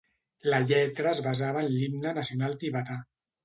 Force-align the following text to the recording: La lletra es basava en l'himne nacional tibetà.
La 0.53 0.59
lletra 0.71 1.11
es 1.11 1.21
basava 1.27 1.63
en 1.67 1.77
l'himne 1.77 2.17
nacional 2.19 2.61
tibetà. 2.67 3.01